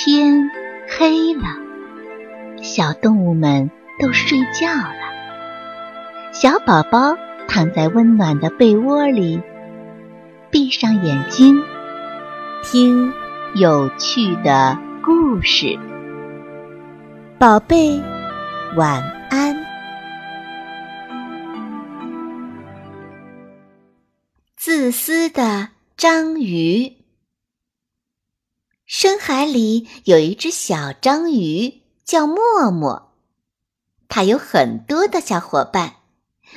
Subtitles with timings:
[0.00, 0.48] 天
[0.96, 1.42] 黑了，
[2.62, 4.94] 小动物们都睡觉了。
[6.32, 7.16] 小宝宝
[7.48, 9.42] 躺在温暖的被窝里，
[10.52, 11.60] 闭上眼睛，
[12.62, 13.12] 听
[13.56, 15.76] 有趣的故事。
[17.36, 18.00] 宝贝，
[18.76, 19.56] 晚安。
[24.54, 26.97] 自私的章鱼。
[28.88, 33.12] 深海里有一只小章鱼，叫默默。
[34.08, 35.96] 它有很多的小伙伴，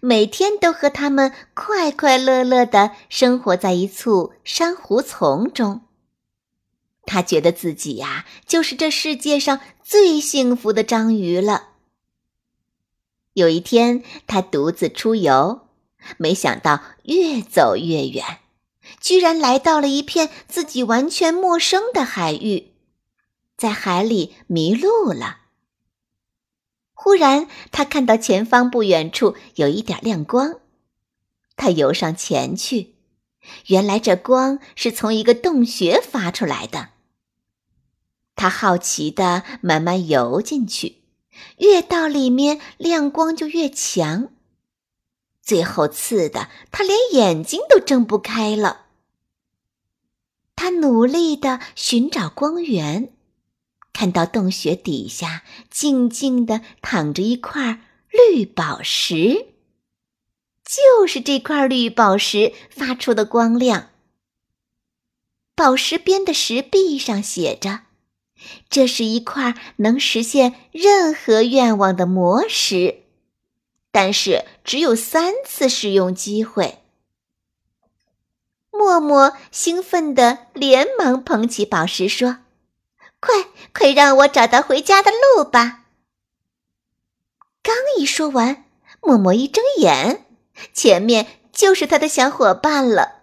[0.00, 5.82] 每天都和他们快快乐乐的生活在一簇珊瑚丛中。
[7.04, 11.68] 他觉得自己呀，就是这世界上最幸福的章鱼了。
[13.34, 15.68] 有一天，他独自出游，
[16.16, 18.40] 没想到越走越远。
[19.00, 22.72] 居然来到了一片自己完全陌生的海域，
[23.56, 25.38] 在海里迷路了。
[26.92, 30.60] 忽然，他看到前方不远处有一点亮光，
[31.56, 32.96] 他游上前去。
[33.66, 36.88] 原来这光是从一个洞穴发出来的。
[38.34, 41.02] 他好奇的慢慢游进去，
[41.58, 44.30] 越到里面亮光就越强，
[45.46, 48.86] 最后刺的他连眼睛都睁不开了。
[50.56, 53.12] 他努力的寻找光源，
[53.92, 57.80] 看到洞穴底下静静的躺着一块
[58.10, 59.46] 绿宝石，
[60.64, 63.90] 就是这块绿宝石发出的光亮。
[65.54, 67.82] 宝石边的石壁上写着
[68.68, 73.04] ：“这是一块能实现任何愿望的魔石，
[73.96, 76.82] 但是只有三次使用机会。”
[78.70, 82.40] 默默兴奋地连忙捧起宝石说
[83.20, 85.84] ：“快快让我找到回家的路吧！”
[87.64, 88.66] 刚一说完，
[89.00, 90.26] 默默一睁眼，
[90.74, 93.22] 前面就是他的小伙伴了。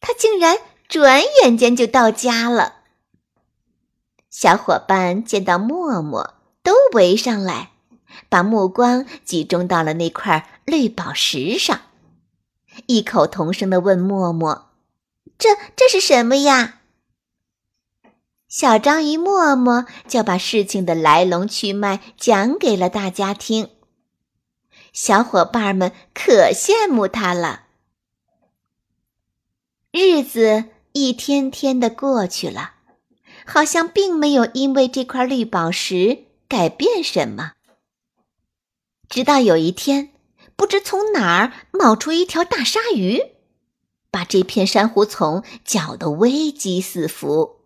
[0.00, 2.82] 他竟然转眼间就到家了。
[4.30, 7.72] 小伙伴见到默默，都围上来，
[8.28, 11.80] 把目光集中到了那块绿宝石上，
[12.86, 14.70] 异口同声地问默默。
[15.38, 16.80] 这这是什么呀？
[18.48, 23.70] 小章鱼默默就把事情的来龙去脉讲给了大家听。
[24.92, 27.62] 小伙伴们可羡慕他了。
[29.90, 32.74] 日子一天天的过去了，
[33.44, 37.54] 好像并没有因为这块绿宝石改变什么。
[39.14, 40.10] 直到有一天，
[40.56, 43.22] 不知从哪儿冒出一条大鲨鱼。
[44.10, 47.60] 把这片珊瑚丛搅得危机四伏。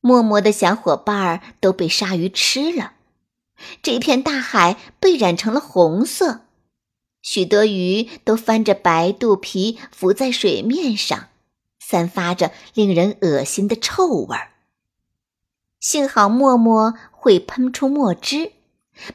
[0.00, 2.94] 默默的小伙伴儿都被鲨鱼吃了，
[3.80, 6.40] 这片大海被染成了红色，
[7.22, 11.28] 许多鱼都翻着白肚皮浮在水面上，
[11.78, 14.54] 散发着令人恶心的臭味儿。
[15.78, 18.50] 幸好默默会喷出墨汁，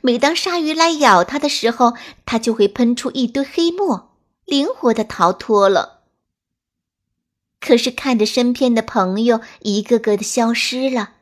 [0.00, 1.94] 每当鲨鱼来咬它的时候，
[2.26, 6.00] 它就会喷出一堆黑墨，灵活的逃脱了。
[7.60, 11.14] 可是看着身边的朋友一个个的消失了，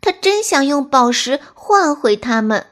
[0.00, 2.66] 他真想用宝石换回他们，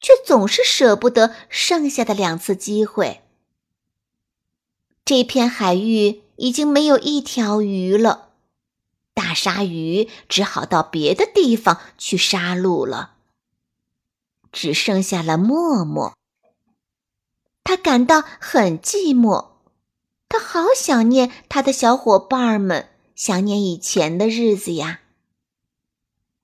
[0.00, 3.20] 却总是舍不得剩下的两次机会。
[5.04, 8.30] 这片海域已经没有一条鱼了，
[9.12, 13.16] 大鲨鱼只好到别的地方去杀戮了。
[14.52, 16.14] 只剩下了默默，
[17.64, 19.46] 他感到很寂寞。
[20.28, 25.00] 他好想念他的小伙伴们，想念以前的日子呀。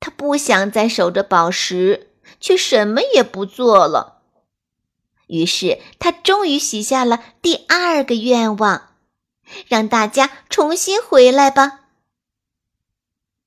[0.01, 2.11] 他不想再守着宝石，
[2.41, 4.23] 却什么也不做了。
[5.27, 8.95] 于是他终于许下了第二个愿望，
[9.67, 11.81] 让大家重新回来吧。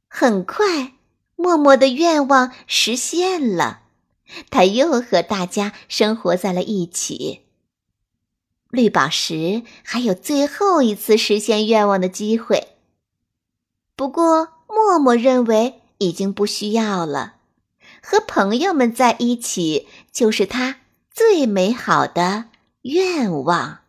[0.08, 0.94] 很快，
[1.36, 3.84] 默默的愿望实现了，
[4.50, 7.42] 他又和大家生活在了一起。
[8.70, 12.70] 绿宝石还有最后一次实现愿望的机会，
[13.96, 17.36] 不过默默认为已经不需要了。
[18.02, 20.78] 和朋友们在一起就是他
[21.12, 22.46] 最美好的
[22.84, 23.80] 愿望。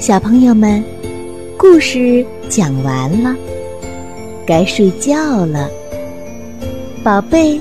[0.00, 0.82] 小朋友们，
[1.56, 3.34] 故事讲完了，
[4.46, 5.68] 该睡觉了，
[7.02, 7.60] 宝贝。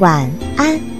[0.00, 0.93] 晚安。